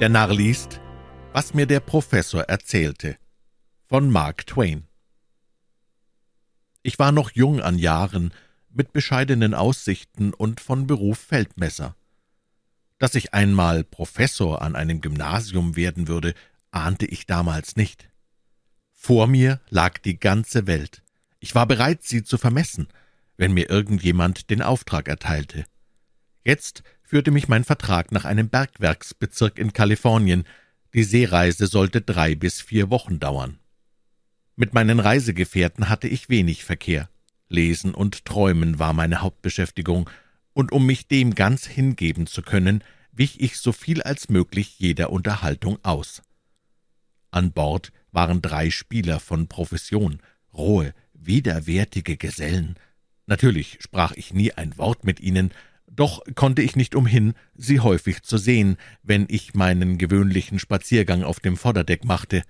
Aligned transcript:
Der 0.00 0.08
Narr 0.08 0.32
liest, 0.32 0.80
was 1.34 1.52
mir 1.52 1.66
der 1.66 1.80
Professor 1.80 2.44
erzählte, 2.44 3.18
von 3.86 4.08
Mark 4.08 4.46
Twain. 4.46 4.88
Ich 6.82 6.98
war 6.98 7.12
noch 7.12 7.32
jung 7.32 7.60
an 7.60 7.76
Jahren, 7.76 8.32
mit 8.70 8.94
bescheidenen 8.94 9.52
Aussichten 9.52 10.32
und 10.32 10.58
von 10.62 10.86
Beruf 10.86 11.18
Feldmesser. 11.18 11.96
Dass 12.98 13.14
ich 13.14 13.34
einmal 13.34 13.84
Professor 13.84 14.62
an 14.62 14.74
einem 14.74 15.02
Gymnasium 15.02 15.76
werden 15.76 16.08
würde, 16.08 16.32
ahnte 16.70 17.04
ich 17.04 17.26
damals 17.26 17.76
nicht. 17.76 18.08
Vor 18.94 19.26
mir 19.26 19.60
lag 19.68 19.98
die 19.98 20.18
ganze 20.18 20.66
Welt. 20.66 21.02
Ich 21.40 21.54
war 21.54 21.66
bereit, 21.66 22.04
sie 22.04 22.24
zu 22.24 22.38
vermessen, 22.38 22.88
wenn 23.36 23.52
mir 23.52 23.68
irgendjemand 23.68 24.48
den 24.48 24.62
Auftrag 24.62 25.08
erteilte. 25.08 25.66
Jetzt 26.42 26.84
führte 27.10 27.32
mich 27.32 27.48
mein 27.48 27.64
Vertrag 27.64 28.12
nach 28.12 28.24
einem 28.24 28.48
Bergwerksbezirk 28.48 29.58
in 29.58 29.72
Kalifornien. 29.72 30.44
Die 30.94 31.02
Seereise 31.02 31.66
sollte 31.66 32.02
drei 32.02 32.36
bis 32.36 32.60
vier 32.60 32.88
Wochen 32.88 33.18
dauern. 33.18 33.58
Mit 34.54 34.74
meinen 34.74 35.00
Reisegefährten 35.00 35.88
hatte 35.88 36.06
ich 36.06 36.28
wenig 36.28 36.64
Verkehr. 36.64 37.08
Lesen 37.48 37.94
und 37.94 38.24
Träumen 38.26 38.78
war 38.78 38.92
meine 38.92 39.22
Hauptbeschäftigung, 39.22 40.08
und 40.52 40.70
um 40.70 40.86
mich 40.86 41.08
dem 41.08 41.34
ganz 41.34 41.66
hingeben 41.66 42.28
zu 42.28 42.42
können, 42.42 42.84
wich 43.10 43.40
ich 43.40 43.56
so 43.56 43.72
viel 43.72 44.02
als 44.02 44.28
möglich 44.28 44.78
jeder 44.78 45.10
Unterhaltung 45.10 45.80
aus. 45.82 46.22
An 47.32 47.50
Bord 47.50 47.90
waren 48.12 48.40
drei 48.40 48.70
Spieler 48.70 49.18
von 49.18 49.48
Profession, 49.48 50.20
rohe, 50.52 50.94
widerwärtige 51.12 52.16
Gesellen. 52.16 52.76
Natürlich 53.26 53.78
sprach 53.80 54.12
ich 54.12 54.32
nie 54.32 54.52
ein 54.52 54.78
Wort 54.78 55.02
mit 55.02 55.18
ihnen, 55.18 55.50
doch 55.90 56.22
konnte 56.34 56.62
ich 56.62 56.76
nicht 56.76 56.94
umhin, 56.94 57.34
sie 57.54 57.80
häufig 57.80 58.22
zu 58.22 58.38
sehen, 58.38 58.76
wenn 59.02 59.26
ich 59.28 59.54
meinen 59.54 59.98
gewöhnlichen 59.98 60.58
Spaziergang 60.58 61.24
auf 61.24 61.40
dem 61.40 61.56
Vorderdeck 61.56 62.04
machte. 62.04 62.42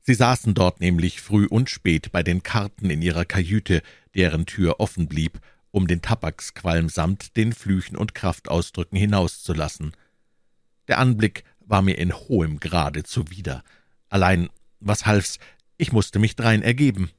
Sie 0.00 0.14
saßen 0.14 0.54
dort 0.54 0.80
nämlich 0.80 1.20
früh 1.20 1.46
und 1.46 1.68
spät 1.68 2.12
bei 2.12 2.22
den 2.22 2.42
Karten 2.42 2.90
in 2.90 3.02
ihrer 3.02 3.24
Kajüte, 3.24 3.82
deren 4.14 4.46
Tür 4.46 4.78
offen 4.78 5.08
blieb, 5.08 5.40
um 5.70 5.88
den 5.88 6.02
Tabaksqualm 6.02 6.88
samt 6.88 7.36
den 7.36 7.52
Flüchen 7.52 7.96
und 7.96 8.14
Kraftausdrücken 8.14 8.96
hinauszulassen. 8.96 9.96
Der 10.86 10.98
Anblick 10.98 11.42
war 11.60 11.82
mir 11.82 11.98
in 11.98 12.14
hohem 12.14 12.60
Grade 12.60 13.02
zuwider. 13.02 13.64
Allein, 14.08 14.48
was 14.78 15.06
half's, 15.06 15.38
ich 15.76 15.90
musste 15.90 16.18
mich 16.18 16.36
drein 16.36 16.62
ergeben. 16.62 17.10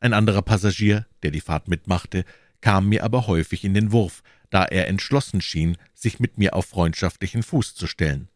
Ein 0.00 0.14
anderer 0.14 0.42
Passagier, 0.42 1.06
der 1.22 1.30
die 1.30 1.40
Fahrt 1.40 1.68
mitmachte, 1.68 2.24
kam 2.60 2.88
mir 2.88 3.04
aber 3.04 3.26
häufig 3.26 3.64
in 3.64 3.74
den 3.74 3.92
Wurf, 3.92 4.22
da 4.50 4.64
er 4.64 4.88
entschlossen 4.88 5.40
schien, 5.40 5.76
sich 5.94 6.20
mit 6.20 6.38
mir 6.38 6.54
auf 6.54 6.66
freundschaftlichen 6.66 7.42
Fuß 7.42 7.74
zu 7.74 7.86
stellen. 7.86 8.28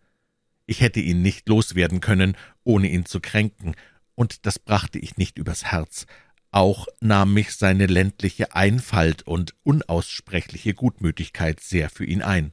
Ich 0.66 0.80
hätte 0.80 1.00
ihn 1.00 1.22
nicht 1.22 1.48
loswerden 1.48 2.00
können, 2.00 2.36
ohne 2.64 2.88
ihn 2.88 3.06
zu 3.06 3.20
kränken, 3.20 3.74
und 4.14 4.46
das 4.46 4.58
brachte 4.58 4.98
ich 4.98 5.16
nicht 5.16 5.38
übers 5.38 5.64
Herz. 5.64 6.06
Auch 6.50 6.86
nahm 7.00 7.32
mich 7.32 7.52
seine 7.56 7.86
ländliche 7.86 8.54
Einfalt 8.54 9.22
und 9.22 9.54
unaussprechliche 9.62 10.74
Gutmütigkeit 10.74 11.60
sehr 11.60 11.88
für 11.88 12.04
ihn 12.04 12.22
ein. 12.22 12.52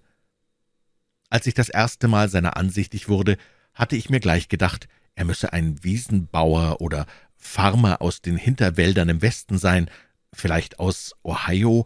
Als 1.30 1.46
ich 1.48 1.54
das 1.54 1.70
erste 1.70 2.08
Mal 2.08 2.30
seiner 2.30 2.58
ansichtig 2.58 3.10
wurde, 3.10 3.38
hatte 3.74 3.96
ich 3.96 4.10
mir 4.10 4.20
gleich 4.20 4.48
gedacht, 4.48 4.88
er 5.16 5.26
müsse 5.26 5.54
ein 5.54 5.84
Wiesenbauer 5.84 6.82
oder 6.82 7.06
Farmer 7.36 8.02
aus 8.02 8.22
den 8.22 8.38
Hinterwäldern 8.38 9.10
im 9.10 9.22
Westen 9.22 9.58
sein, 9.58 9.90
vielleicht 10.34 10.80
aus 10.80 11.16
Ohio, 11.24 11.86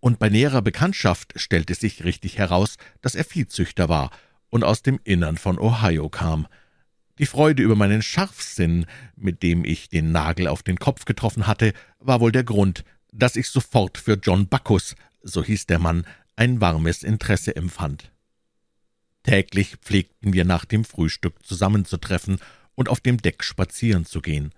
und 0.00 0.18
bei 0.18 0.30
näherer 0.30 0.62
Bekanntschaft 0.62 1.34
stellte 1.36 1.74
sich 1.74 2.04
richtig 2.04 2.38
heraus, 2.38 2.76
dass 3.02 3.14
er 3.14 3.24
Viehzüchter 3.24 3.88
war 3.88 4.10
und 4.48 4.64
aus 4.64 4.82
dem 4.82 4.98
Innern 5.04 5.36
von 5.36 5.58
Ohio 5.58 6.08
kam. 6.08 6.46
Die 7.18 7.26
Freude 7.26 7.62
über 7.62 7.76
meinen 7.76 8.00
Scharfsinn, 8.00 8.86
mit 9.14 9.42
dem 9.42 9.62
ich 9.64 9.90
den 9.90 10.10
Nagel 10.10 10.48
auf 10.48 10.62
den 10.62 10.78
Kopf 10.78 11.04
getroffen 11.04 11.46
hatte, 11.46 11.74
war 11.98 12.20
wohl 12.20 12.32
der 12.32 12.44
Grund, 12.44 12.82
dass 13.12 13.36
ich 13.36 13.48
sofort 13.48 13.98
für 13.98 14.14
John 14.14 14.48
Bacchus, 14.48 14.94
so 15.22 15.44
hieß 15.44 15.66
der 15.66 15.78
Mann, 15.78 16.06
ein 16.36 16.62
warmes 16.62 17.02
Interesse 17.02 17.54
empfand. 17.54 18.10
Täglich 19.22 19.76
pflegten 19.82 20.32
wir 20.32 20.46
nach 20.46 20.64
dem 20.64 20.84
Frühstück 20.84 21.44
zusammenzutreffen 21.44 22.38
und 22.74 22.88
auf 22.88 23.00
dem 23.00 23.18
Deck 23.18 23.44
spazieren 23.44 24.06
zu 24.06 24.22
gehen. 24.22 24.52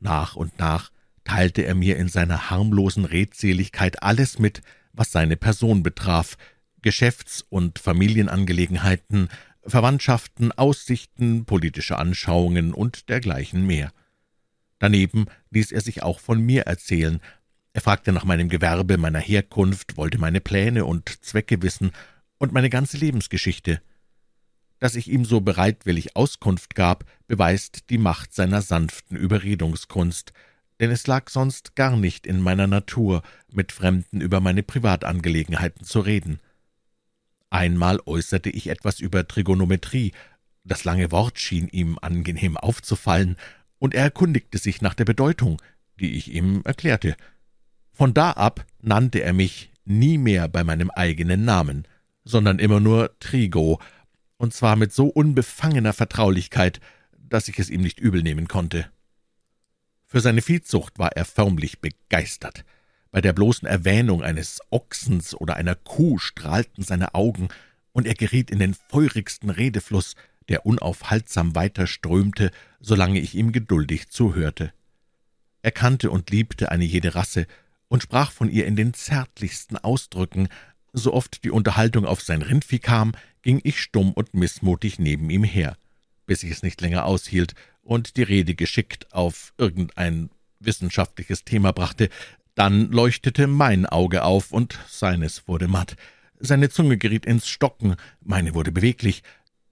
Nach 0.00 0.36
und 0.36 0.58
nach 0.58 0.90
teilte 1.26 1.62
er 1.62 1.74
mir 1.74 1.96
in 1.96 2.08
seiner 2.08 2.50
harmlosen 2.50 3.04
Redseligkeit 3.04 4.02
alles 4.02 4.38
mit, 4.38 4.62
was 4.92 5.12
seine 5.12 5.36
Person 5.36 5.82
betraf, 5.82 6.38
Geschäfts- 6.82 7.44
und 7.48 7.78
Familienangelegenheiten, 7.80 9.28
Verwandtschaften, 9.64 10.52
Aussichten, 10.52 11.44
politische 11.44 11.98
Anschauungen 11.98 12.72
und 12.72 13.08
dergleichen 13.08 13.66
mehr. 13.66 13.92
Daneben 14.78 15.26
ließ 15.50 15.72
er 15.72 15.80
sich 15.80 16.02
auch 16.02 16.20
von 16.20 16.40
mir 16.40 16.62
erzählen. 16.62 17.20
Er 17.72 17.80
fragte 17.80 18.12
nach 18.12 18.24
meinem 18.24 18.48
Gewerbe, 18.48 18.96
meiner 18.96 19.18
Herkunft, 19.18 19.96
wollte 19.96 20.18
meine 20.18 20.40
Pläne 20.40 20.84
und 20.84 21.24
Zwecke 21.24 21.60
wissen 21.60 21.90
und 22.38 22.52
meine 22.52 22.70
ganze 22.70 22.98
Lebensgeschichte. 22.98 23.82
Dass 24.78 24.94
ich 24.94 25.10
ihm 25.10 25.24
so 25.24 25.40
bereitwillig 25.40 26.14
Auskunft 26.14 26.76
gab, 26.76 27.04
beweist 27.26 27.90
die 27.90 27.98
Macht 27.98 28.32
seiner 28.32 28.62
sanften 28.62 29.16
Überredungskunst, 29.16 30.32
denn 30.80 30.90
es 30.90 31.06
lag 31.06 31.30
sonst 31.30 31.74
gar 31.74 31.96
nicht 31.96 32.26
in 32.26 32.40
meiner 32.40 32.66
Natur, 32.66 33.22
mit 33.52 33.72
Fremden 33.72 34.20
über 34.20 34.40
meine 34.40 34.62
Privatangelegenheiten 34.62 35.84
zu 35.84 36.00
reden. 36.00 36.40
Einmal 37.50 38.00
äußerte 38.04 38.50
ich 38.50 38.68
etwas 38.68 39.00
über 39.00 39.26
Trigonometrie, 39.26 40.12
das 40.64 40.84
lange 40.84 41.12
Wort 41.12 41.38
schien 41.38 41.68
ihm 41.68 41.98
angenehm 42.00 42.56
aufzufallen, 42.56 43.36
und 43.78 43.94
er 43.94 44.04
erkundigte 44.04 44.58
sich 44.58 44.82
nach 44.82 44.94
der 44.94 45.04
Bedeutung, 45.04 45.60
die 46.00 46.16
ich 46.16 46.32
ihm 46.32 46.62
erklärte. 46.64 47.16
Von 47.92 48.14
da 48.14 48.32
ab 48.32 48.66
nannte 48.80 49.22
er 49.22 49.32
mich 49.32 49.70
nie 49.84 50.18
mehr 50.18 50.48
bei 50.48 50.64
meinem 50.64 50.90
eigenen 50.90 51.44
Namen, 51.44 51.86
sondern 52.24 52.58
immer 52.58 52.80
nur 52.80 53.18
Trigo, 53.20 53.80
und 54.36 54.52
zwar 54.52 54.76
mit 54.76 54.92
so 54.92 55.06
unbefangener 55.06 55.92
Vertraulichkeit, 55.92 56.80
dass 57.18 57.48
ich 57.48 57.58
es 57.58 57.70
ihm 57.70 57.80
nicht 57.80 58.00
übel 58.00 58.22
nehmen 58.22 58.48
konnte. 58.48 58.90
Für 60.16 60.22
seine 60.22 60.40
Viehzucht 60.40 60.98
war 60.98 61.12
er 61.12 61.26
förmlich 61.26 61.80
begeistert. 61.80 62.64
Bei 63.10 63.20
der 63.20 63.34
bloßen 63.34 63.68
Erwähnung 63.68 64.22
eines 64.22 64.62
Ochsens 64.70 65.34
oder 65.34 65.56
einer 65.56 65.74
Kuh 65.74 66.16
strahlten 66.16 66.82
seine 66.82 67.14
Augen, 67.14 67.48
und 67.92 68.06
er 68.06 68.14
geriet 68.14 68.50
in 68.50 68.58
den 68.58 68.72
feurigsten 68.72 69.50
Redefluss, 69.50 70.14
der 70.48 70.64
unaufhaltsam 70.64 71.54
weiterströmte, 71.54 72.50
solange 72.80 73.20
ich 73.20 73.34
ihm 73.34 73.52
geduldig 73.52 74.08
zuhörte. 74.08 74.72
Er 75.60 75.72
kannte 75.72 76.10
und 76.10 76.30
liebte 76.30 76.70
eine 76.70 76.86
jede 76.86 77.14
Rasse 77.14 77.46
und 77.88 78.02
sprach 78.02 78.32
von 78.32 78.48
ihr 78.48 78.64
in 78.64 78.74
den 78.74 78.94
zärtlichsten 78.94 79.76
Ausdrücken. 79.76 80.48
So 80.94 81.12
oft 81.12 81.44
die 81.44 81.50
Unterhaltung 81.50 82.06
auf 82.06 82.22
sein 82.22 82.40
Rindvieh 82.40 82.78
kam, 82.78 83.12
ging 83.42 83.60
ich 83.64 83.82
stumm 83.82 84.14
und 84.14 84.32
mißmutig 84.32 84.98
neben 84.98 85.28
ihm 85.28 85.44
her, 85.44 85.76
bis 86.24 86.42
ich 86.42 86.52
es 86.52 86.62
nicht 86.62 86.80
länger 86.80 87.04
aushielt 87.04 87.52
und 87.86 88.16
die 88.16 88.22
Rede 88.22 88.54
geschickt 88.54 89.12
auf 89.12 89.54
irgendein 89.56 90.30
wissenschaftliches 90.60 91.44
Thema 91.44 91.72
brachte, 91.72 92.10
dann 92.54 92.90
leuchtete 92.90 93.46
mein 93.46 93.86
Auge 93.86 94.24
auf, 94.24 94.52
und 94.52 94.78
seines 94.88 95.46
wurde 95.46 95.68
matt. 95.68 95.96
Seine 96.38 96.68
Zunge 96.68 96.96
geriet 96.96 97.26
ins 97.26 97.48
Stocken, 97.48 97.96
meine 98.20 98.54
wurde 98.54 98.72
beweglich. 98.72 99.22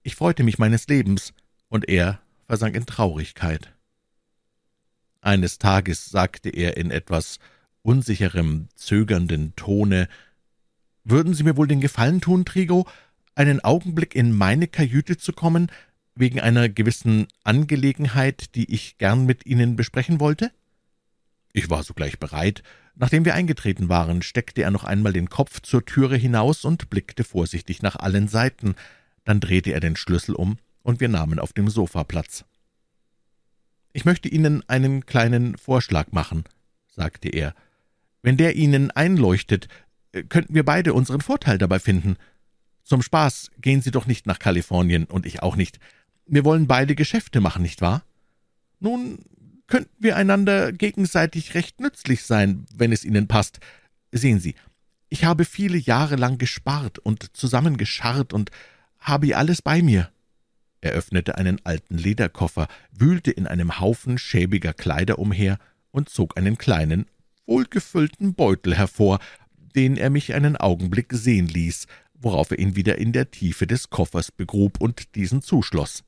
Ich 0.03 0.15
freute 0.15 0.43
mich 0.43 0.59
meines 0.59 0.87
Lebens, 0.87 1.33
und 1.67 1.89
er 1.89 2.19
versank 2.45 2.75
in 2.75 2.85
Traurigkeit. 2.85 3.73
Eines 5.21 5.57
Tages 5.57 6.05
sagte 6.05 6.49
er 6.49 6.77
in 6.77 6.91
etwas 6.91 7.39
unsicherem, 7.81 8.67
zögernden 8.75 9.55
Tone 9.55 10.07
Würden 11.03 11.33
Sie 11.33 11.43
mir 11.43 11.57
wohl 11.57 11.67
den 11.67 11.81
Gefallen 11.81 12.21
tun, 12.21 12.45
Trigo, 12.45 12.87
einen 13.35 13.63
Augenblick 13.63 14.15
in 14.15 14.31
meine 14.35 14.67
Kajüte 14.67 15.17
zu 15.17 15.33
kommen, 15.33 15.71
wegen 16.15 16.39
einer 16.39 16.69
gewissen 16.69 17.27
Angelegenheit, 17.43 18.55
die 18.55 18.73
ich 18.73 18.97
gern 18.97 19.25
mit 19.25 19.45
Ihnen 19.45 19.75
besprechen 19.75 20.19
wollte? 20.19 20.51
Ich 21.53 21.69
war 21.69 21.83
sogleich 21.83 22.19
bereit. 22.19 22.63
Nachdem 22.95 23.25
wir 23.25 23.35
eingetreten 23.35 23.89
waren, 23.89 24.21
steckte 24.21 24.61
er 24.61 24.71
noch 24.71 24.85
einmal 24.85 25.13
den 25.13 25.29
Kopf 25.29 25.61
zur 25.61 25.85
Türe 25.85 26.15
hinaus 26.15 26.63
und 26.63 26.89
blickte 26.89 27.23
vorsichtig 27.23 27.81
nach 27.81 27.97
allen 27.97 28.29
Seiten. 28.29 28.75
Dann 29.25 29.41
drehte 29.41 29.71
er 29.71 29.81
den 29.81 29.97
Schlüssel 29.97 30.35
um, 30.35 30.57
und 30.83 31.01
wir 31.01 31.09
nahmen 31.09 31.39
auf 31.39 31.51
dem 31.51 31.69
Sofa 31.69 32.03
Platz. 32.03 32.45
»Ich 33.91 34.05
möchte 34.05 34.29
Ihnen 34.29 34.63
einen 34.67 35.05
kleinen 35.05 35.57
Vorschlag 35.57 36.11
machen«, 36.11 36.45
sagte 36.87 37.29
er. 37.29 37.53
»Wenn 38.21 38.37
der 38.37 38.55
Ihnen 38.55 38.91
einleuchtet, 38.91 39.67
könnten 40.29 40.53
wir 40.53 40.63
beide 40.63 40.93
unseren 40.93 41.21
Vorteil 41.21 41.57
dabei 41.57 41.79
finden. 41.79 42.17
Zum 42.83 43.01
Spaß 43.01 43.51
gehen 43.59 43.81
Sie 43.81 43.91
doch 43.91 44.05
nicht 44.05 44.27
nach 44.27 44.39
Kalifornien 44.39 45.05
und 45.05 45.25
ich 45.25 45.41
auch 45.41 45.55
nicht. 45.55 45.79
Wir 46.27 46.45
wollen 46.45 46.67
beide 46.67 46.95
Geschäfte 46.95 47.39
machen, 47.39 47.61
nicht 47.61 47.81
wahr? 47.81 48.03
Nun 48.79 49.19
könnten 49.67 49.95
wir 49.99 50.15
einander 50.15 50.71
gegenseitig 50.71 51.53
recht 51.53 51.79
nützlich 51.79 52.23
sein, 52.23 52.65
wenn 52.75 52.91
es 52.91 53.03
Ihnen 53.03 53.27
passt. 53.27 53.59
Sehen 54.11 54.39
Sie, 54.39 54.55
Ich 55.09 55.23
habe 55.23 55.45
viele 55.45 55.77
Jahre 55.77 56.15
lang 56.15 56.37
gespart 56.39 56.99
und 56.99 57.37
zusammengescharrt 57.37 58.33
und 58.33 58.49
habe 58.99 59.37
alles 59.37 59.61
bei 59.61 59.81
mir. 59.81 60.09
Er 60.81 60.91
öffnete 60.91 61.37
einen 61.37 61.63
alten 61.63 61.97
Lederkoffer, 61.97 62.67
wühlte 62.91 63.31
in 63.31 63.47
einem 63.47 63.79
Haufen 63.79 64.17
schäbiger 64.17 64.73
Kleider 64.73 65.19
umher 65.19 65.57
und 65.91 66.09
zog 66.09 66.37
einen 66.37 66.57
kleinen, 66.57 67.05
wohlgefüllten 67.45 68.33
Beutel 68.33 68.75
hervor, 68.75 69.19
den 69.75 69.95
er 69.95 70.09
mich 70.09 70.33
einen 70.33 70.57
Augenblick 70.57 71.13
sehen 71.13 71.47
ließ, 71.47 71.87
worauf 72.13 72.51
er 72.51 72.59
ihn 72.59 72.75
wieder 72.75 72.97
in 72.97 73.11
der 73.11 73.31
Tiefe 73.31 73.67
des 73.67 73.89
Koffers 73.89 74.31
begrub 74.31 74.81
und 74.81 75.15
diesen 75.15 75.41
zuschloss. 75.41 76.03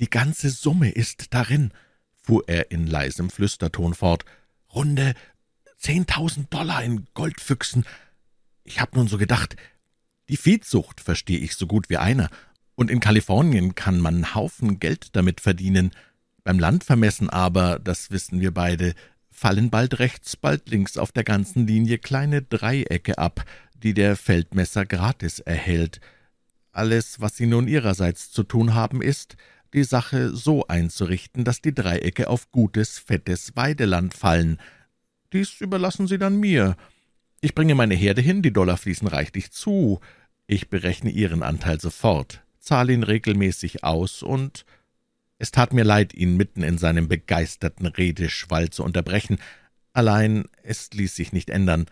»Die 0.00 0.10
ganze 0.10 0.50
Summe 0.50 0.90
ist 0.90 1.34
darin«, 1.34 1.72
fuhr 2.14 2.44
er 2.46 2.70
in 2.70 2.86
leisem 2.86 3.30
Flüsterton 3.30 3.94
fort, 3.94 4.24
»runde 4.74 5.14
zehntausend 5.76 6.52
Dollar 6.54 6.82
in 6.84 7.06
Goldfüchsen. 7.14 7.84
Ich 8.64 8.80
hab 8.80 8.94
nun 8.94 9.08
so 9.08 9.18
gedacht, 9.18 9.56
die 10.28 10.36
Viehzucht 10.36 11.00
verstehe 11.00 11.38
ich 11.38 11.56
so 11.56 11.66
gut 11.66 11.90
wie 11.90 11.96
einer, 11.96 12.30
und 12.74 12.90
in 12.90 13.00
Kalifornien 13.00 13.74
kann 13.74 14.00
man 14.00 14.34
Haufen 14.34 14.78
Geld 14.78 15.14
damit 15.14 15.40
verdienen. 15.40 15.90
Beim 16.44 16.58
Landvermessen 16.58 17.28
aber, 17.28 17.78
das 17.78 18.10
wissen 18.10 18.40
wir 18.40 18.52
beide, 18.52 18.94
fallen 19.30 19.70
bald 19.70 19.98
rechts, 19.98 20.36
bald 20.36 20.68
links 20.68 20.96
auf 20.96 21.12
der 21.12 21.24
ganzen 21.24 21.66
Linie 21.66 21.98
kleine 21.98 22.42
Dreiecke 22.42 23.18
ab, 23.18 23.44
die 23.74 23.94
der 23.94 24.16
Feldmesser 24.16 24.86
gratis 24.86 25.40
erhält. 25.40 26.00
Alles, 26.70 27.20
was 27.20 27.36
Sie 27.36 27.46
nun 27.46 27.68
Ihrerseits 27.68 28.30
zu 28.30 28.44
tun 28.44 28.74
haben, 28.74 29.02
ist, 29.02 29.36
die 29.74 29.84
Sache 29.84 30.34
so 30.34 30.66
einzurichten, 30.66 31.44
dass 31.44 31.60
die 31.60 31.74
Dreiecke 31.74 32.28
auf 32.28 32.50
gutes, 32.50 32.98
fettes 32.98 33.56
Weideland 33.56 34.14
fallen. 34.14 34.58
Dies 35.32 35.60
überlassen 35.60 36.06
Sie 36.06 36.18
dann 36.18 36.38
mir. 36.38 36.76
Ich 37.40 37.54
bringe 37.54 37.74
meine 37.74 37.94
Herde 37.94 38.20
hin, 38.20 38.42
die 38.42 38.52
Dollar 38.52 38.76
fließen 38.76 39.08
reichlich 39.08 39.50
zu. 39.50 40.00
Ich 40.46 40.68
berechne 40.68 41.10
Ihren 41.10 41.42
Anteil 41.42 41.80
sofort, 41.80 42.42
zahle 42.58 42.92
ihn 42.92 43.02
regelmäßig 43.02 43.84
aus 43.84 44.22
und 44.22 44.64
es 45.38 45.50
tat 45.50 45.72
mir 45.72 45.82
leid, 45.82 46.14
ihn 46.14 46.36
mitten 46.36 46.62
in 46.62 46.78
seinem 46.78 47.08
begeisterten 47.08 47.86
Redeschwall 47.86 48.70
zu 48.70 48.84
unterbrechen, 48.84 49.38
allein 49.92 50.44
es 50.62 50.90
ließ 50.92 51.16
sich 51.16 51.32
nicht 51.32 51.50
ändern. 51.50 51.86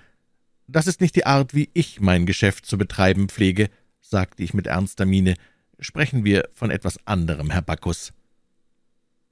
»Das 0.69 0.87
ist 0.87 1.00
nicht 1.00 1.17
die 1.17 1.27
Art, 1.27 1.53
wie 1.53 1.69
ich 1.75 2.00
mein 2.00 2.27
Geschäft 2.27 2.65
zu 2.65 2.79
betreiben 2.79 3.29
pflege«, 3.29 3.69
sagte 4.00 4.44
ich 4.44 4.55
mit 4.55 4.69
ernster 4.69 5.05
Miene. 5.05 5.35
»Sprechen 5.81 6.25
wir 6.25 6.49
von 6.53 6.71
etwas 6.71 6.99
anderem, 7.06 7.50
Herr 7.50 7.62
Bacchus.« 7.62 8.12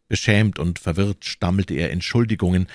Beschämt 0.08 0.58
und 0.58 0.78
verwirrt 0.78 1.26
stammelte 1.26 1.74
er 1.74 1.90
Entschuldigungen. 1.90 2.66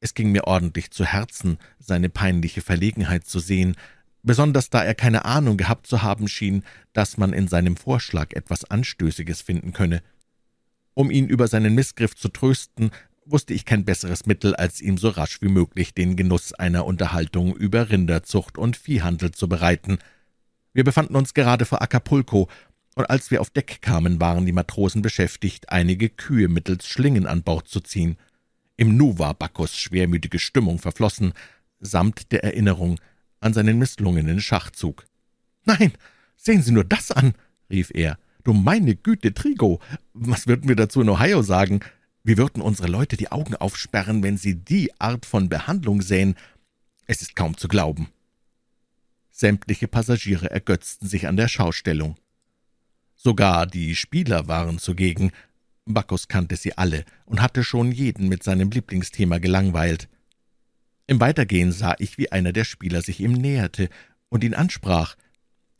Es 0.00 0.12
ging 0.12 0.30
mir 0.30 0.44
ordentlich 0.44 0.90
zu 0.90 1.04
Herzen, 1.04 1.58
seine 1.78 2.10
peinliche 2.10 2.60
Verlegenheit 2.60 3.26
zu 3.26 3.38
sehen, 3.38 3.76
besonders 4.22 4.68
da 4.68 4.84
er 4.84 4.94
keine 4.94 5.24
Ahnung 5.24 5.56
gehabt 5.56 5.86
zu 5.86 6.02
haben 6.02 6.28
schien, 6.28 6.62
dass 6.92 7.16
man 7.16 7.32
in 7.32 7.48
seinem 7.48 7.76
Vorschlag 7.76 8.34
etwas 8.34 8.64
Anstößiges 8.64 9.40
finden 9.40 9.72
könne. 9.72 10.02
Um 10.92 11.10
ihn 11.10 11.28
über 11.28 11.48
seinen 11.48 11.74
Missgriff 11.74 12.14
zu 12.14 12.28
trösten, 12.28 12.90
wusste 13.24 13.54
ich 13.54 13.64
kein 13.64 13.84
besseres 13.84 14.26
Mittel, 14.26 14.54
als 14.54 14.80
ihm 14.80 14.98
so 14.98 15.08
rasch 15.08 15.40
wie 15.40 15.48
möglich 15.48 15.94
den 15.94 16.16
Genuss 16.16 16.52
einer 16.52 16.84
Unterhaltung 16.84 17.56
über 17.56 17.90
Rinderzucht 17.90 18.58
und 18.58 18.76
Viehhandel 18.76 19.30
zu 19.30 19.48
bereiten. 19.48 19.98
Wir 20.72 20.84
befanden 20.84 21.16
uns 21.16 21.34
gerade 21.34 21.64
vor 21.64 21.80
Acapulco, 21.80 22.48
und 22.96 23.10
als 23.10 23.30
wir 23.30 23.42
auf 23.42 23.50
Deck 23.50 23.82
kamen, 23.82 24.20
waren 24.20 24.46
die 24.46 24.52
Matrosen 24.52 25.02
beschäftigt, 25.02 25.68
einige 25.68 26.08
Kühe 26.08 26.48
mittels 26.48 26.88
Schlingen 26.88 27.26
an 27.26 27.42
Bord 27.42 27.68
zu 27.68 27.80
ziehen. 27.80 28.16
Im 28.78 28.96
Nu 28.96 29.18
war 29.18 29.34
Baccus 29.34 29.76
schwermütige 29.76 30.38
Stimmung 30.38 30.78
verflossen, 30.78 31.34
samt 31.78 32.32
der 32.32 32.42
Erinnerung 32.42 32.98
an 33.40 33.52
seinen 33.52 33.78
misslungenen 33.78 34.40
Schachzug. 34.40 35.04
»Nein, 35.64 35.92
sehen 36.36 36.62
Sie 36.62 36.72
nur 36.72 36.84
das 36.84 37.10
an«, 37.10 37.34
rief 37.70 37.90
er, 37.92 38.18
»Du 38.44 38.54
meine 38.54 38.96
Güte, 38.96 39.34
Trigo, 39.34 39.80
was 40.14 40.46
würden 40.46 40.68
wir 40.68 40.76
dazu 40.76 41.02
in 41.02 41.10
Ohio 41.10 41.42
sagen? 41.42 41.80
Wir 42.24 42.38
würden 42.38 42.62
unsere 42.62 42.88
Leute 42.88 43.18
die 43.18 43.30
Augen 43.30 43.56
aufsperren, 43.56 44.22
wenn 44.22 44.38
sie 44.38 44.54
die 44.54 44.98
Art 44.98 45.26
von 45.26 45.50
Behandlung 45.50 46.00
sähen. 46.00 46.34
Es 47.06 47.20
ist 47.20 47.36
kaum 47.36 47.58
zu 47.58 47.68
glauben.« 47.68 48.08
Sämtliche 49.30 49.86
Passagiere 49.86 50.50
ergötzten 50.50 51.06
sich 51.06 51.28
an 51.28 51.36
der 51.36 51.48
Schaustellung. 51.48 52.16
Sogar 53.16 53.66
die 53.66 53.96
Spieler 53.96 54.46
waren 54.46 54.78
zugegen. 54.78 55.32
Bacchus 55.86 56.28
kannte 56.28 56.56
sie 56.56 56.76
alle 56.76 57.04
und 57.24 57.40
hatte 57.40 57.64
schon 57.64 57.90
jeden 57.90 58.28
mit 58.28 58.42
seinem 58.42 58.70
Lieblingsthema 58.70 59.38
gelangweilt. 59.38 60.08
Im 61.06 61.20
Weitergehen 61.20 61.72
sah 61.72 61.94
ich, 61.98 62.18
wie 62.18 62.30
einer 62.30 62.52
der 62.52 62.64
Spieler 62.64 63.02
sich 63.02 63.20
ihm 63.20 63.32
näherte 63.32 63.88
und 64.28 64.44
ihn 64.44 64.54
ansprach. 64.54 65.16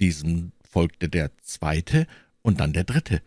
Diesem 0.00 0.52
folgte 0.68 1.08
der 1.08 1.36
zweite 1.42 2.06
und 2.42 2.60
dann 2.60 2.72
der 2.72 2.84
dritte. 2.84 3.22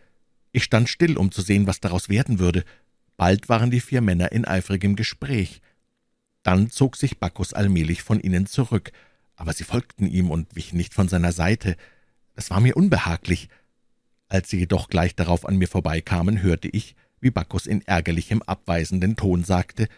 Ich 0.52 0.64
stand 0.64 0.88
still, 0.88 1.16
um 1.16 1.30
zu 1.30 1.42
sehen, 1.42 1.66
was 1.66 1.80
daraus 1.80 2.08
werden 2.08 2.38
würde. 2.38 2.64
Bald 3.16 3.48
waren 3.48 3.70
die 3.70 3.80
vier 3.80 4.00
Männer 4.00 4.32
in 4.32 4.44
eifrigem 4.44 4.96
Gespräch. 4.96 5.60
Dann 6.42 6.70
zog 6.70 6.96
sich 6.96 7.18
Bacchus 7.18 7.52
allmählich 7.52 8.02
von 8.02 8.18
ihnen 8.18 8.46
zurück, 8.46 8.92
aber 9.36 9.52
sie 9.52 9.64
folgten 9.64 10.06
ihm 10.06 10.30
und 10.30 10.56
wichen 10.56 10.76
nicht 10.76 10.94
von 10.94 11.08
seiner 11.08 11.32
Seite. 11.32 11.76
Es 12.34 12.50
war 12.50 12.60
mir 12.60 12.76
unbehaglich. 12.76 13.48
Als 14.30 14.48
sie 14.48 14.58
jedoch 14.60 14.88
gleich 14.88 15.16
darauf 15.16 15.44
an 15.44 15.56
mir 15.56 15.66
vorbeikamen, 15.66 16.40
hörte 16.40 16.68
ich, 16.68 16.94
wie 17.20 17.30
Bacchus 17.30 17.66
in 17.66 17.82
ärgerlichem, 17.82 18.42
abweisenden 18.42 19.16
Ton 19.16 19.44
sagte, 19.44 19.88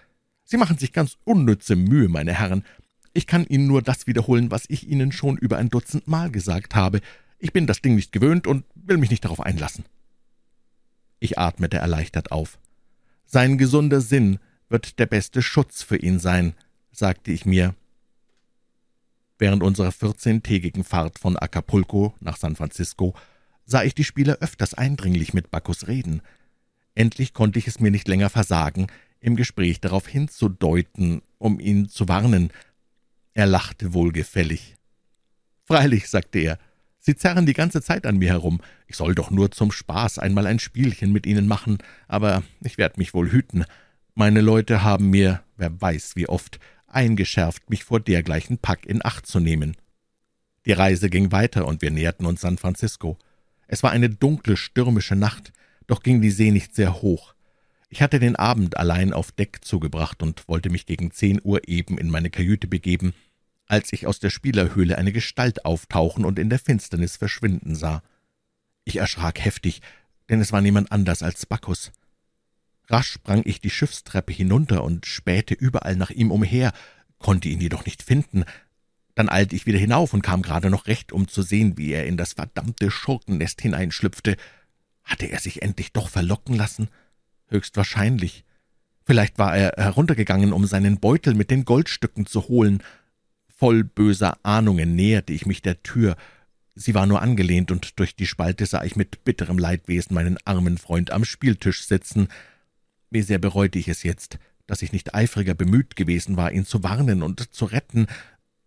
»Sie 0.44 0.56
machen 0.56 0.78
sich 0.78 0.92
ganz 0.92 1.18
unnütze 1.24 1.76
Mühe, 1.76 2.08
meine 2.08 2.32
Herren. 2.32 2.64
Ich 3.12 3.26
kann 3.26 3.46
Ihnen 3.46 3.66
nur 3.66 3.82
das 3.82 4.06
wiederholen, 4.06 4.50
was 4.50 4.64
ich 4.68 4.88
Ihnen 4.88 5.12
schon 5.12 5.36
über 5.36 5.58
ein 5.58 5.68
Dutzend 5.68 6.08
Mal 6.08 6.30
gesagt 6.30 6.74
habe. 6.74 7.00
Ich 7.38 7.52
bin 7.52 7.66
das 7.66 7.82
Ding 7.82 7.94
nicht 7.94 8.10
gewöhnt 8.10 8.46
und 8.46 8.64
will 8.74 8.96
mich 8.96 9.10
nicht 9.10 9.24
darauf 9.24 9.40
einlassen.« 9.40 9.84
Ich 11.20 11.38
atmete 11.38 11.76
erleichtert 11.76 12.32
auf. 12.32 12.58
»Sein 13.26 13.58
gesunder 13.58 14.00
Sinn 14.00 14.38
wird 14.70 14.98
der 14.98 15.06
beste 15.06 15.42
Schutz 15.42 15.82
für 15.82 15.98
ihn 15.98 16.18
sein«, 16.18 16.54
sagte 16.90 17.32
ich 17.32 17.44
mir. 17.44 17.74
Während 19.38 19.62
unserer 19.62 19.92
vierzehntägigen 19.92 20.84
Fahrt 20.84 21.18
von 21.18 21.36
Acapulco 21.36 22.14
nach 22.20 22.38
San 22.38 22.56
Francisco 22.56 23.14
sah 23.72 23.82
ich 23.82 23.94
die 23.96 24.04
Spieler 24.04 24.36
öfters 24.40 24.74
eindringlich 24.74 25.34
mit 25.34 25.50
Bacchus 25.50 25.88
reden. 25.88 26.22
Endlich 26.94 27.32
konnte 27.32 27.58
ich 27.58 27.66
es 27.66 27.80
mir 27.80 27.90
nicht 27.90 28.06
länger 28.06 28.30
versagen, 28.30 28.86
im 29.18 29.34
Gespräch 29.34 29.80
darauf 29.80 30.06
hinzudeuten, 30.06 31.22
um 31.38 31.58
ihn 31.58 31.88
zu 31.88 32.06
warnen. 32.06 32.52
Er 33.34 33.46
lachte 33.46 33.94
wohlgefällig. 33.94 34.76
»Freilich«, 35.64 36.08
sagte 36.08 36.38
er, 36.38 36.58
Sie 36.98 37.16
zerren 37.16 37.46
die 37.46 37.54
ganze 37.54 37.82
Zeit 37.82 38.06
an 38.06 38.18
mir 38.18 38.28
herum. 38.28 38.60
Ich 38.86 38.96
soll 38.96 39.14
doch 39.14 39.30
nur 39.30 39.50
zum 39.50 39.72
Spaß 39.72 40.20
einmal 40.20 40.46
ein 40.46 40.60
Spielchen 40.60 41.10
mit 41.10 41.26
Ihnen 41.26 41.48
machen, 41.48 41.78
aber 42.06 42.44
ich 42.62 42.78
werde 42.78 43.00
mich 43.00 43.14
wohl 43.14 43.32
hüten. 43.32 43.64
Meine 44.14 44.40
Leute 44.40 44.84
haben 44.84 45.10
mir, 45.10 45.42
wer 45.56 45.80
weiß 45.80 46.14
wie 46.14 46.28
oft, 46.28 46.60
eingeschärft, 46.86 47.70
mich 47.70 47.82
vor 47.82 47.98
dergleichen 47.98 48.58
Pack 48.58 48.86
in 48.86 49.04
Acht 49.04 49.26
zu 49.26 49.40
nehmen. 49.40 49.76
Die 50.66 50.72
Reise 50.72 51.10
ging 51.10 51.32
weiter, 51.32 51.66
und 51.66 51.82
wir 51.82 51.90
näherten 51.90 52.26
uns 52.26 52.42
San 52.42 52.58
Francisco. 52.58 53.18
Es 53.72 53.82
war 53.82 53.90
eine 53.90 54.10
dunkle, 54.10 54.58
stürmische 54.58 55.16
Nacht, 55.16 55.50
doch 55.86 56.02
ging 56.02 56.20
die 56.20 56.30
See 56.30 56.50
nicht 56.50 56.74
sehr 56.74 57.00
hoch. 57.00 57.34
Ich 57.88 58.02
hatte 58.02 58.20
den 58.20 58.36
Abend 58.36 58.76
allein 58.76 59.14
auf 59.14 59.32
Deck 59.32 59.60
zugebracht 59.62 60.22
und 60.22 60.46
wollte 60.46 60.68
mich 60.68 60.84
gegen 60.84 61.10
zehn 61.10 61.40
Uhr 61.42 61.66
eben 61.66 61.96
in 61.96 62.10
meine 62.10 62.28
Kajüte 62.28 62.68
begeben, 62.68 63.14
als 63.68 63.90
ich 63.94 64.06
aus 64.06 64.20
der 64.20 64.28
Spielerhöhle 64.28 64.98
eine 64.98 65.10
Gestalt 65.10 65.64
auftauchen 65.64 66.26
und 66.26 66.38
in 66.38 66.50
der 66.50 66.58
Finsternis 66.58 67.16
verschwinden 67.16 67.74
sah. 67.74 68.02
Ich 68.84 68.96
erschrak 68.96 69.42
heftig, 69.42 69.80
denn 70.28 70.42
es 70.42 70.52
war 70.52 70.60
niemand 70.60 70.92
anders 70.92 71.22
als 71.22 71.46
Bacchus. 71.46 71.92
Rasch 72.90 73.08
sprang 73.10 73.40
ich 73.46 73.62
die 73.62 73.70
Schiffstreppe 73.70 74.34
hinunter 74.34 74.84
und 74.84 75.06
spähte 75.06 75.54
überall 75.54 75.96
nach 75.96 76.10
ihm 76.10 76.30
umher, 76.30 76.74
konnte 77.18 77.48
ihn 77.48 77.62
jedoch 77.62 77.86
nicht 77.86 78.02
finden. 78.02 78.44
Dann 79.14 79.28
eilte 79.28 79.56
ich 79.56 79.66
wieder 79.66 79.78
hinauf 79.78 80.14
und 80.14 80.22
kam 80.22 80.42
gerade 80.42 80.70
noch 80.70 80.86
recht, 80.86 81.12
um 81.12 81.28
zu 81.28 81.42
sehen, 81.42 81.76
wie 81.76 81.92
er 81.92 82.06
in 82.06 82.16
das 82.16 82.32
verdammte 82.32 82.90
Schurkennest 82.90 83.60
hineinschlüpfte. 83.60 84.36
Hatte 85.04 85.26
er 85.26 85.38
sich 85.38 85.62
endlich 85.62 85.92
doch 85.92 86.08
verlocken 86.08 86.56
lassen? 86.56 86.88
Höchstwahrscheinlich. 87.48 88.44
Vielleicht 89.04 89.38
war 89.38 89.56
er 89.56 89.74
heruntergegangen, 89.76 90.52
um 90.52 90.66
seinen 90.66 91.00
Beutel 91.00 91.34
mit 91.34 91.50
den 91.50 91.64
Goldstücken 91.64 92.24
zu 92.24 92.48
holen, 92.48 92.82
Voll 93.62 93.84
böser 93.84 94.38
Ahnungen 94.42 94.96
näherte 94.96 95.32
ich 95.32 95.46
mich 95.46 95.62
der 95.62 95.84
Tür. 95.84 96.16
Sie 96.74 96.96
war 96.96 97.06
nur 97.06 97.22
angelehnt, 97.22 97.70
und 97.70 98.00
durch 98.00 98.16
die 98.16 98.26
Spalte 98.26 98.66
sah 98.66 98.82
ich 98.82 98.96
mit 98.96 99.22
bitterem 99.22 99.56
Leidwesen 99.56 100.14
meinen 100.14 100.36
armen 100.44 100.78
Freund 100.78 101.12
am 101.12 101.24
Spieltisch 101.24 101.86
sitzen. 101.86 102.26
Wie 103.08 103.22
sehr 103.22 103.38
bereute 103.38 103.78
ich 103.78 103.86
es 103.86 104.02
jetzt, 104.02 104.40
dass 104.66 104.82
ich 104.82 104.90
nicht 104.90 105.14
eifriger 105.14 105.54
bemüht 105.54 105.94
gewesen 105.94 106.36
war, 106.36 106.50
ihn 106.50 106.64
zu 106.64 106.82
warnen 106.82 107.22
und 107.22 107.54
zu 107.54 107.66
retten, 107.66 108.08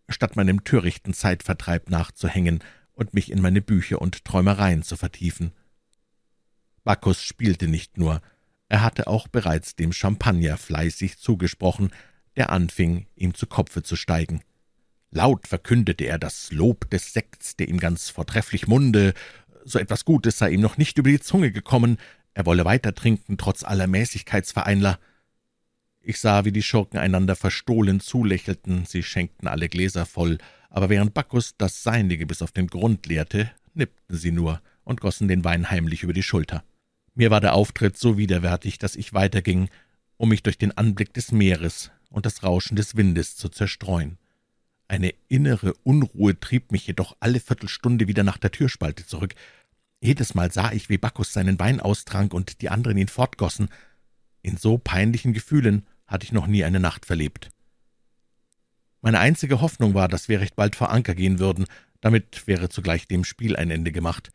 statt 0.09 0.35
meinem 0.35 0.63
törichten 0.63 1.13
Zeitvertreib 1.13 1.89
nachzuhängen 1.89 2.63
und 2.93 3.13
mich 3.13 3.31
in 3.31 3.41
meine 3.41 3.61
Bücher 3.61 4.01
und 4.01 4.25
Träumereien 4.25 4.83
zu 4.83 4.95
vertiefen. 4.95 5.51
Bacchus 6.83 7.21
spielte 7.21 7.67
nicht 7.67 7.97
nur, 7.97 8.21
er 8.69 8.81
hatte 8.81 9.07
auch 9.07 9.27
bereits 9.27 9.75
dem 9.75 9.93
Champagner 9.93 10.57
fleißig 10.57 11.17
zugesprochen, 11.17 11.91
der 12.35 12.49
anfing, 12.49 13.07
ihm 13.15 13.33
zu 13.33 13.47
Kopfe 13.47 13.83
zu 13.83 13.95
steigen. 13.95 14.41
Laut 15.11 15.47
verkündete 15.47 16.05
er 16.05 16.19
das 16.19 16.51
Lob 16.51 16.89
des 16.89 17.13
Sekts, 17.13 17.55
der 17.55 17.69
ihm 17.69 17.79
ganz 17.79 18.09
vortrefflich 18.09 18.67
munde, 18.67 19.13
so 19.63 19.79
etwas 19.79 20.05
Gutes 20.05 20.37
sei 20.37 20.51
ihm 20.51 20.61
noch 20.61 20.77
nicht 20.77 20.97
über 20.97 21.09
die 21.09 21.19
Zunge 21.19 21.51
gekommen, 21.51 21.97
er 22.33 22.45
wolle 22.45 22.65
weiter 22.65 22.93
trinken, 22.93 23.37
trotz 23.37 23.63
aller 23.63 23.87
Mäßigkeitsvereinler. 23.87 24.99
Ich 26.07 26.19
sah, 26.19 26.45
wie 26.45 26.51
die 26.51 26.61
Schurken 26.61 26.99
einander 26.99 27.35
verstohlen 27.35 27.99
zulächelten, 27.99 28.85
sie 28.85 29.01
schenkten 29.01 29.47
alle 29.47 29.67
Gläser 29.69 30.05
voll, 30.05 30.37
aber 30.69 30.89
während 30.89 31.15
Bacchus 31.15 31.55
das 31.57 31.81
Seinige 31.81 32.27
bis 32.27 32.43
auf 32.43 32.51
den 32.51 32.67
Grund 32.67 33.07
leerte, 33.07 33.49
nippten 33.73 34.15
sie 34.15 34.31
nur 34.31 34.61
und 34.83 35.01
gossen 35.01 35.27
den 35.27 35.43
Wein 35.43 35.71
heimlich 35.71 36.03
über 36.03 36.13
die 36.13 36.21
Schulter. 36.21 36.63
Mir 37.15 37.31
war 37.31 37.41
der 37.41 37.55
Auftritt 37.55 37.97
so 37.97 38.19
widerwärtig, 38.19 38.77
dass 38.77 38.95
ich 38.95 39.15
weiterging, 39.15 39.67
um 40.17 40.29
mich 40.29 40.43
durch 40.43 40.59
den 40.59 40.77
Anblick 40.77 41.11
des 41.15 41.31
Meeres 41.31 41.89
und 42.11 42.27
das 42.27 42.43
Rauschen 42.43 42.75
des 42.75 42.95
Windes 42.95 43.35
zu 43.35 43.49
zerstreuen. 43.49 44.19
Eine 44.87 45.11
innere 45.27 45.73
Unruhe 45.81 46.39
trieb 46.39 46.71
mich 46.71 46.85
jedoch 46.85 47.17
alle 47.19 47.39
Viertelstunde 47.39 48.07
wieder 48.07 48.23
nach 48.23 48.37
der 48.37 48.51
Türspalte 48.51 49.07
zurück. 49.07 49.33
Jedes 50.01 50.35
Mal 50.35 50.51
sah 50.51 50.71
ich, 50.71 50.87
wie 50.87 50.99
Bacchus 50.99 51.33
seinen 51.33 51.57
Wein 51.57 51.79
austrank 51.79 52.31
und 52.31 52.61
die 52.61 52.69
anderen 52.69 52.99
ihn 52.99 53.07
fortgossen. 53.07 53.69
In 54.43 54.57
so 54.57 54.77
peinlichen 54.77 55.33
Gefühlen 55.33 55.87
hatte 56.07 56.25
ich 56.25 56.31
noch 56.31 56.47
nie 56.47 56.63
eine 56.63 56.79
Nacht 56.79 57.05
verlebt. 57.05 57.49
Meine 59.01 59.19
einzige 59.19 59.61
Hoffnung 59.61 59.93
war, 59.93 60.07
dass 60.07 60.29
wir 60.29 60.39
recht 60.39 60.55
bald 60.55 60.75
vor 60.75 60.89
Anker 60.89 61.15
gehen 61.15 61.39
würden, 61.39 61.65
damit 62.01 62.47
wäre 62.47 62.69
zugleich 62.69 63.07
dem 63.07 63.23
Spiel 63.23 63.55
ein 63.55 63.71
Ende 63.71 63.91
gemacht. 63.91 64.31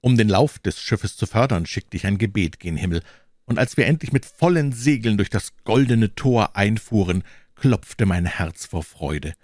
Um 0.00 0.16
den 0.16 0.28
Lauf 0.28 0.58
des 0.58 0.80
Schiffes 0.80 1.16
zu 1.16 1.26
fördern, 1.26 1.66
schickte 1.66 1.96
ich 1.96 2.06
ein 2.06 2.18
Gebet 2.18 2.60
gen 2.60 2.76
Himmel, 2.76 3.02
und 3.44 3.58
als 3.58 3.76
wir 3.76 3.86
endlich 3.86 4.12
mit 4.12 4.26
vollen 4.26 4.72
Segeln 4.72 5.16
durch 5.16 5.30
das 5.30 5.52
goldene 5.64 6.14
Tor 6.14 6.56
einfuhren, 6.56 7.22
klopfte 7.54 8.04
mein 8.04 8.26
Herz 8.26 8.66
vor 8.66 8.82
Freude. 8.82 9.34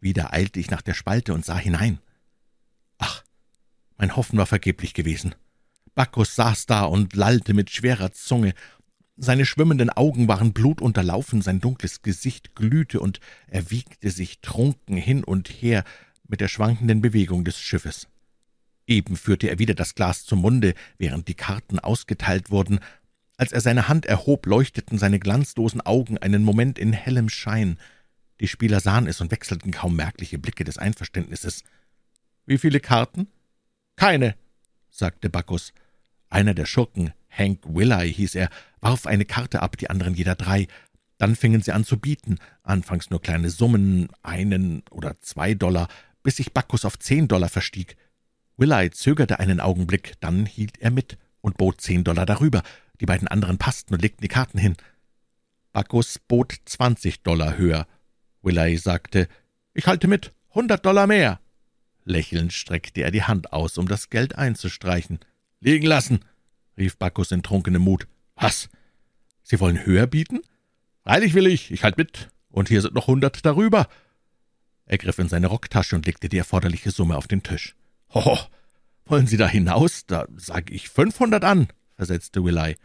Wieder 0.00 0.32
eilte 0.32 0.60
ich 0.60 0.70
nach 0.70 0.82
der 0.82 0.94
Spalte 0.94 1.34
und 1.34 1.44
sah 1.44 1.56
hinein. 1.56 1.98
Ach, 2.98 3.24
mein 3.96 4.16
Hoffen 4.16 4.38
war 4.38 4.46
vergeblich 4.46 4.94
gewesen. 4.94 5.34
Bacchus 5.94 6.36
saß 6.36 6.66
da 6.66 6.84
und 6.84 7.16
lallte 7.16 7.54
mit 7.54 7.70
schwerer 7.70 8.12
Zunge. 8.12 8.54
Seine 9.20 9.46
schwimmenden 9.46 9.90
Augen 9.90 10.28
waren 10.28 10.52
blutunterlaufen, 10.52 11.42
sein 11.42 11.58
dunkles 11.58 12.02
Gesicht 12.02 12.54
glühte 12.54 13.00
und 13.00 13.18
er 13.48 13.68
wiegte 13.72 14.10
sich 14.10 14.40
trunken 14.40 14.96
hin 14.96 15.24
und 15.24 15.48
her 15.48 15.82
mit 16.28 16.40
der 16.40 16.46
schwankenden 16.46 17.00
Bewegung 17.00 17.44
des 17.44 17.58
Schiffes. 17.58 18.06
Eben 18.86 19.16
führte 19.16 19.50
er 19.50 19.58
wieder 19.58 19.74
das 19.74 19.96
Glas 19.96 20.24
zum 20.24 20.40
Munde, 20.40 20.74
während 20.98 21.26
die 21.26 21.34
Karten 21.34 21.80
ausgeteilt 21.80 22.52
wurden. 22.52 22.78
Als 23.36 23.50
er 23.50 23.60
seine 23.60 23.88
Hand 23.88 24.06
erhob, 24.06 24.46
leuchteten 24.46 24.98
seine 24.98 25.18
glanzlosen 25.18 25.80
Augen 25.80 26.18
einen 26.18 26.44
Moment 26.44 26.78
in 26.78 26.92
hellem 26.92 27.28
Schein. 27.28 27.76
Die 28.40 28.48
Spieler 28.48 28.78
sahen 28.78 29.08
es 29.08 29.20
und 29.20 29.32
wechselten 29.32 29.72
kaum 29.72 29.96
merkliche 29.96 30.38
Blicke 30.38 30.62
des 30.62 30.78
Einverständnisses. 30.78 31.64
»Wie 32.46 32.56
viele 32.56 32.78
Karten?« 32.78 33.26
»Keine«, 33.96 34.36
sagte 34.90 35.28
Bacchus. 35.28 35.72
Einer 36.30 36.54
der 36.54 36.66
Schurken, 36.66 37.12
Hank 37.28 37.64
Willey 37.64 38.12
hieß 38.12 38.36
er, 38.36 38.48
warf 38.80 39.06
eine 39.06 39.24
Karte 39.24 39.62
ab, 39.62 39.76
die 39.76 39.90
anderen 39.90 40.14
jeder 40.14 40.34
drei. 40.34 40.66
Dann 41.18 41.34
fingen 41.34 41.62
sie 41.62 41.72
an 41.72 41.84
zu 41.84 41.98
bieten, 41.98 42.38
anfangs 42.62 43.10
nur 43.10 43.20
kleine 43.20 43.50
Summen, 43.50 44.08
einen 44.22 44.82
oder 44.90 45.20
zwei 45.20 45.54
Dollar, 45.54 45.88
bis 46.22 46.36
sich 46.36 46.52
Bacchus 46.52 46.84
auf 46.84 46.98
zehn 46.98 47.28
Dollar 47.28 47.48
verstieg. 47.48 47.96
Willey 48.56 48.90
zögerte 48.90 49.38
einen 49.38 49.60
Augenblick, 49.60 50.14
dann 50.20 50.46
hielt 50.46 50.78
er 50.78 50.90
mit 50.90 51.18
und 51.40 51.56
bot 51.56 51.80
zehn 51.80 52.04
Dollar 52.04 52.26
darüber. 52.26 52.62
Die 53.00 53.06
beiden 53.06 53.28
anderen 53.28 53.58
passten 53.58 53.94
und 53.94 54.02
legten 54.02 54.22
die 54.22 54.28
Karten 54.28 54.58
hin. 54.58 54.76
Bacchus 55.72 56.18
bot 56.18 56.54
zwanzig 56.64 57.22
Dollar 57.22 57.56
höher. 57.56 57.86
Willey 58.42 58.76
sagte, 58.76 59.28
»Ich¡halte 59.74 60.08
mit, 60.08 60.32
hundert 60.54 60.84
Dollar 60.84 61.06
mehr!« 61.06 61.40
Lächelnd 62.04 62.52
streckte 62.52 63.02
er 63.02 63.10
die 63.10 63.24
Hand 63.24 63.52
aus, 63.52 63.78
um 63.78 63.86
das 63.86 64.10
Geld 64.10 64.36
einzustreichen. 64.36 65.20
»Liegen 65.60 65.86
lassen!« 65.86 66.24
rief 66.76 66.96
Bacchus 66.96 67.32
in 67.32 67.42
trunkenem 67.42 67.82
Mut. 67.82 68.06
»Was? 68.40 68.68
Sie 69.42 69.60
wollen 69.60 69.84
höher 69.84 70.06
bieten?« 70.06 70.40
»Freilich 71.02 71.34
will 71.34 71.46
ich, 71.46 71.70
ich 71.70 71.84
halt 71.84 71.96
mit, 71.98 72.28
und 72.50 72.68
hier 72.68 72.82
sind 72.82 72.94
noch 72.94 73.06
hundert 73.06 73.44
darüber.« 73.44 73.88
Er 74.86 74.98
griff 74.98 75.18
in 75.18 75.28
seine 75.28 75.48
Rocktasche 75.48 75.96
und 75.96 76.06
legte 76.06 76.28
die 76.28 76.38
erforderliche 76.38 76.90
Summe 76.90 77.16
auf 77.16 77.26
den 77.26 77.42
Tisch. 77.42 77.74
»Hoho, 78.14 78.38
wollen 79.06 79.26
Sie 79.26 79.36
da 79.36 79.48
hinaus? 79.48 80.06
Da 80.06 80.26
sage 80.36 80.72
ich 80.72 80.88
fünfhundert 80.88 81.44
an«, 81.44 81.68
versetzte 81.94 82.44
Willey. 82.44 82.76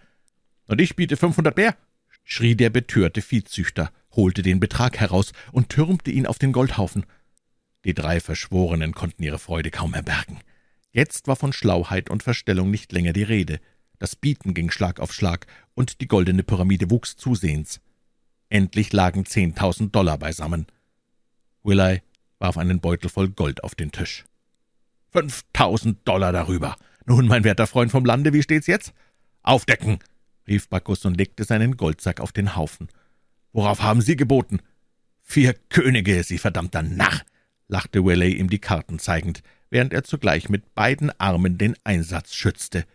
»Und 0.68 0.82
ich 0.82 0.96
biete 0.96 1.18
fünfhundert 1.18 1.58
mehr«, 1.58 1.78
schrie 2.24 2.56
der 2.56 2.70
betörte 2.70 3.22
Viehzüchter, 3.22 3.92
holte 4.12 4.42
den 4.42 4.60
Betrag 4.60 5.00
heraus 5.00 5.34
und 5.52 5.70
türmte 5.70 6.12
ihn 6.12 6.26
auf 6.26 6.40
den 6.40 6.52
Goldhaufen. 6.52 7.06
Die 7.86 7.94
drei 7.94 8.20
Verschworenen 8.22 8.94
konnten 8.94 9.24
ihre 9.24 9.40
Freude 9.40 9.70
kaum 9.70 9.94
erbergen. 9.94 10.40
Jetzt 10.92 11.28
war 11.28 11.36
von 11.36 11.52
Schlauheit 11.52 12.10
und 12.10 12.24
Verstellung 12.24 12.72
nicht 12.72 12.92
länger 12.92 13.12
die 13.12 13.24
Rede. 13.24 13.60
Das 14.04 14.18
Bieten 14.18 14.54
ging 14.54 14.70
Schlag 14.70 15.00
auf 15.00 15.14
Schlag, 15.14 15.48
und 15.76 16.02
die 16.02 16.10
goldene 16.10 16.44
Pyramide 16.44 16.92
wuchs 16.92 17.16
zusehends. 17.16 17.80
Endlich 18.50 18.92
lagen 18.92 19.26
zehntausend 19.26 19.96
Dollar 19.96 20.18
beisammen. 20.18 20.68
Willey 21.64 22.02
warf 22.38 22.58
einen 22.58 22.82
Beutel 22.82 23.10
voll 23.10 23.30
Gold 23.30 23.64
auf 23.64 23.76
den 23.76 23.94
Tisch. 23.94 24.26
»Fünftausend 25.14 26.06
Dollar 26.06 26.34
darüber! 26.34 26.76
Nun, 27.06 27.30
mein 27.30 27.46
werter 27.46 27.66
Freund 27.66 27.92
vom 27.92 28.04
Lande, 28.04 28.34
wie 28.34 28.44
steht's 28.44 28.68
jetzt?« 28.68 28.94
»Aufdecken!« 29.42 30.00
rief 30.50 30.68
Bacchus 30.68 31.06
und 31.06 31.16
legte 31.16 31.46
seinen 31.46 31.78
Goldsack 31.78 32.20
auf 32.20 32.34
den 32.34 32.58
Haufen. 32.58 32.90
»Worauf 33.54 33.84
haben 33.84 34.02
Sie 34.02 34.18
geboten?« 34.18 34.60
»Vier 35.22 35.54
Könige, 35.70 36.26
Sie 36.26 36.40
verdammter 36.40 36.82
Narr!« 36.82 37.22
lachte 37.70 38.04
Willey 38.04 38.34
ihm 38.34 38.50
die 38.50 38.60
Karten 38.60 39.00
zeigend, 39.00 39.44
während 39.70 39.94
er 39.94 40.04
zugleich 40.04 40.50
mit 40.50 40.76
beiden 40.76 41.10
Armen 41.22 41.58
den 41.58 41.78
Einsatz 41.86 42.36
schützte. 42.36 42.86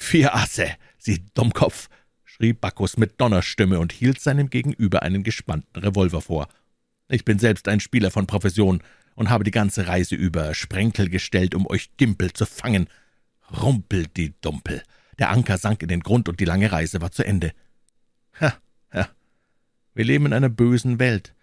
»Vier 0.00 0.34
Asse, 0.34 0.74
Sie 0.98 1.24
Dummkopf!« 1.34 1.88
schrie 2.24 2.52
Bacchus 2.52 2.96
mit 2.96 3.20
Donnerstimme 3.20 3.78
und 3.78 3.92
hielt 3.92 4.18
seinem 4.18 4.50
Gegenüber 4.50 5.02
einen 5.02 5.22
gespannten 5.22 5.78
Revolver 5.80 6.20
vor. 6.20 6.48
»Ich 7.08 7.24
bin 7.24 7.38
selbst 7.38 7.68
ein 7.68 7.78
Spieler 7.78 8.10
von 8.10 8.26
Profession 8.26 8.82
und 9.14 9.30
habe 9.30 9.44
die 9.44 9.52
ganze 9.52 9.86
Reise 9.86 10.16
über 10.16 10.54
Sprenkel 10.54 11.10
gestellt, 11.10 11.54
um 11.54 11.66
euch 11.66 11.96
Gimpel 11.96 12.32
zu 12.32 12.46
fangen. 12.46 12.88
Rumpelt 13.62 14.16
die 14.16 14.34
Dumpel!« 14.40 14.82
Der 15.18 15.30
Anker 15.30 15.58
sank 15.58 15.82
in 15.82 15.88
den 15.88 16.00
Grund, 16.00 16.28
und 16.28 16.40
die 16.40 16.46
lange 16.46 16.72
Reise 16.72 17.00
war 17.00 17.12
zu 17.12 17.24
Ende. 17.24 17.52
Ha, 18.40 18.54
ha, 18.92 19.08
wir 19.94 20.04
leben 20.04 20.26
in 20.26 20.32
einer 20.32 20.48
bösen 20.48 20.98
Welt. 20.98 21.34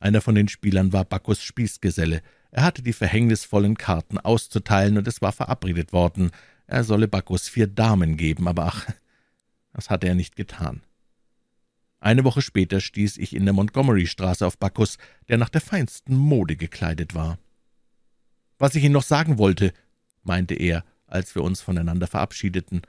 Einer 0.00 0.22
von 0.22 0.34
den 0.34 0.48
Spielern 0.48 0.92
war 0.92 1.04
Bacchus 1.04 1.42
Spießgeselle. 1.42 2.22
Er 2.50 2.64
hatte 2.64 2.82
die 2.82 2.94
verhängnisvollen 2.94 3.76
Karten 3.76 4.18
auszuteilen, 4.18 4.98
und 4.98 5.06
es 5.06 5.22
war 5.22 5.32
verabredet 5.32 5.92
worden, 5.92 6.32
er 6.66 6.84
solle 6.84 7.08
Bacchus 7.08 7.48
vier 7.48 7.66
Damen 7.66 8.16
geben, 8.16 8.48
aber 8.48 8.66
ach, 8.66 8.86
das 9.72 9.90
hatte 9.90 10.08
er 10.08 10.14
nicht 10.14 10.36
getan. 10.36 10.82
Eine 12.00 12.24
Woche 12.24 12.42
später 12.42 12.80
stieß 12.80 13.16
ich 13.18 13.34
in 13.34 13.44
der 13.44 13.54
Montgomery-Straße 13.54 14.44
auf 14.44 14.58
Bacchus, 14.58 14.98
der 15.28 15.38
nach 15.38 15.48
der 15.48 15.60
feinsten 15.60 16.16
Mode 16.16 16.56
gekleidet 16.56 17.14
war. 17.14 17.38
»Was 18.58 18.74
ich 18.74 18.82
Ihnen 18.82 18.92
noch 18.92 19.04
sagen 19.04 19.38
wollte«, 19.38 19.72
meinte 20.24 20.54
er, 20.54 20.84
als 21.06 21.34
wir 21.34 21.42
uns 21.42 21.60
voneinander 21.60 22.08
verabschiedeten, 22.08 22.82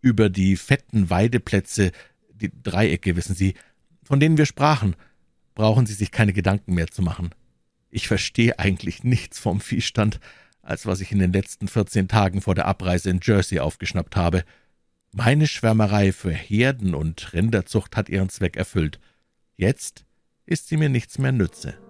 »über 0.00 0.30
die 0.30 0.56
fetten 0.56 1.10
Weideplätze, 1.10 1.92
die 2.30 2.50
Dreiecke, 2.62 3.16
wissen 3.16 3.34
Sie, 3.34 3.54
von 4.02 4.20
denen 4.20 4.38
wir 4.38 4.46
sprachen, 4.46 4.96
brauchen 5.54 5.84
Sie 5.84 5.94
sich 5.94 6.10
keine 6.10 6.32
Gedanken 6.32 6.74
mehr 6.74 6.88
zu 6.88 7.02
machen. 7.02 7.34
Ich 7.90 8.08
verstehe 8.08 8.58
eigentlich 8.58 9.04
nichts 9.04 9.38
vom 9.38 9.60
Viehstand, 9.60 10.20
als 10.66 10.86
was 10.86 11.00
ich 11.00 11.12
in 11.12 11.18
den 11.18 11.32
letzten 11.32 11.68
vierzehn 11.68 12.08
Tagen 12.08 12.40
vor 12.40 12.54
der 12.54 12.66
Abreise 12.66 13.10
in 13.10 13.20
Jersey 13.22 13.60
aufgeschnappt 13.60 14.16
habe. 14.16 14.44
Meine 15.12 15.46
Schwärmerei 15.46 16.12
für 16.12 16.32
Herden 16.32 16.94
und 16.94 17.32
Rinderzucht 17.32 17.96
hat 17.96 18.08
ihren 18.08 18.28
Zweck 18.28 18.56
erfüllt. 18.56 18.98
Jetzt 19.56 20.04
ist 20.44 20.68
sie 20.68 20.76
mir 20.76 20.88
nichts 20.88 21.18
mehr 21.18 21.32
nütze. 21.32 21.85